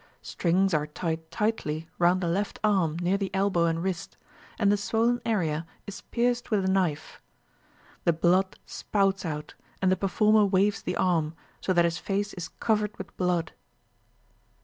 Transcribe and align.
Strings 0.23 0.73
are 0.73 0.87
tied 0.87 1.29
tightly 1.29 1.87
round 1.99 2.21
the 2.21 2.27
left 2.27 2.57
arm 2.63 2.97
near 2.97 3.19
the 3.19 3.29
elbow 3.35 3.65
and 3.65 3.83
wrist, 3.83 4.17
and 4.57 4.71
the 4.71 4.75
swollen 4.75 5.21
area 5.27 5.67
is 5.85 6.01
pierced 6.01 6.49
with 6.49 6.65
a 6.65 6.67
knife. 6.67 7.21
The 8.05 8.13
blood 8.13 8.57
spouts 8.65 9.25
out, 9.25 9.53
and 9.79 9.91
the 9.91 9.95
performer 9.95 10.43
waves 10.43 10.81
the 10.81 10.95
arm, 10.95 11.35
so 11.61 11.71
that 11.73 11.85
his 11.85 11.99
face 11.99 12.33
is 12.33 12.47
covered 12.47 12.97
with 12.97 13.15
blood. 13.15 13.51